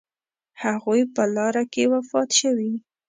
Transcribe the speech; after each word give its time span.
هغوی 0.63 1.01
په 1.15 1.23
لاره 1.35 1.63
کې 1.73 1.83
وفات 1.93 2.29
شوي. 2.39 2.73